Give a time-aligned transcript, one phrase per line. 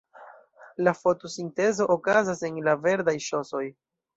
[0.87, 3.67] La fotosintezo okazas en la verdaj ŝosoj.